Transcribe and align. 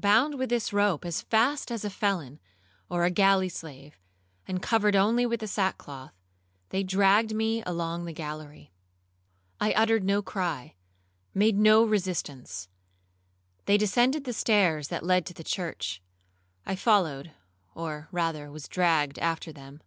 Bound 0.00 0.40
with 0.40 0.48
this 0.48 0.72
rope 0.72 1.04
as 1.04 1.22
fast 1.22 1.70
as 1.70 1.84
a 1.84 1.88
felon, 1.90 2.40
or 2.90 3.04
a 3.04 3.12
galley 3.12 3.48
slave, 3.48 3.96
and 4.44 4.60
covered 4.60 4.96
only 4.96 5.24
with 5.24 5.38
the 5.38 5.46
sackcloth, 5.46 6.12
they 6.70 6.82
dragged 6.82 7.32
me 7.32 7.62
along 7.64 8.04
the 8.04 8.12
gallery. 8.12 8.72
I 9.60 9.70
uttered 9.74 10.02
no 10.02 10.20
cry, 10.20 10.74
made 11.32 11.56
no 11.58 11.84
resistance. 11.84 12.68
They 13.66 13.78
descended 13.78 14.24
the 14.24 14.32
stairs 14.32 14.88
that 14.88 15.06
led 15.06 15.24
to 15.26 15.32
the 15.34 15.44
church. 15.44 16.02
I 16.66 16.74
followed, 16.74 17.30
or 17.72 18.08
rather 18.10 18.50
was 18.50 18.66
dragged 18.66 19.16
after 19.20 19.52
them. 19.52 19.80